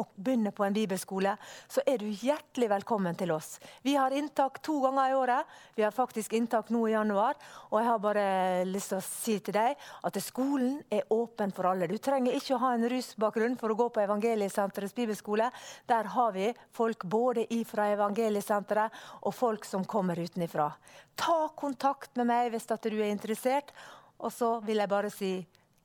og 0.00 0.10
begynner 0.16 0.54
på 0.54 0.64
en 0.66 0.74
bibelskole, 0.74 1.34
så 1.70 1.82
er 1.86 2.00
du 2.02 2.06
hjertelig 2.08 2.68
velkommen 2.72 3.16
til 3.18 3.32
oss. 3.34 3.58
Vi 3.82 3.94
har 3.98 4.14
inntak 4.14 4.60
to 4.64 4.80
ganger 4.82 5.10
i 5.10 5.16
året. 5.18 5.54
Vi 5.76 5.84
har 5.84 5.94
faktisk 5.94 6.34
inntak 6.36 6.70
nå 6.74 6.84
i 6.88 6.94
januar. 6.94 7.38
Og 7.70 7.78
jeg 7.80 7.88
har 7.88 8.02
bare 8.02 8.26
lyst 8.68 8.92
til 8.92 9.00
å 9.00 9.06
si 9.06 9.38
til 9.44 9.56
deg 9.56 9.86
at 10.08 10.20
skolen 10.22 10.80
er 10.92 11.06
åpen 11.14 11.54
for 11.54 11.70
alle. 11.70 11.88
Du 11.90 11.96
trenger 12.02 12.36
ikke 12.36 12.56
å 12.56 12.62
ha 12.64 12.74
en 12.74 12.88
rusbakgrunn 12.90 13.58
for 13.60 13.72
å 13.72 13.78
gå 13.78 13.88
på 13.94 14.04
Evangeliesenterets 14.04 14.96
bibelskole. 14.96 15.50
Der 15.90 16.10
har 16.14 16.34
vi 16.36 16.50
folk 16.74 17.06
både 17.06 17.46
ifra 17.54 17.90
Evangeliesenteret 17.94 19.02
og 19.22 19.34
folk 19.34 19.68
som 19.68 19.86
kommer 19.86 20.18
utenifra. 20.18 20.70
Ta 21.14 21.48
kontakt 21.56 22.16
med 22.18 22.30
meg 22.30 22.50
hvis 22.54 22.66
du 22.66 22.74
er 22.74 23.10
interessert. 23.12 23.74
Og 24.18 24.32
så 24.32 24.56
vil 24.64 24.80
jeg 24.80 24.90
bare 24.90 25.10
si 25.12 25.32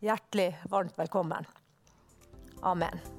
hjertelig 0.06 0.54
varmt 0.72 0.98
velkommen. 0.98 1.48
Amen. 2.62 3.18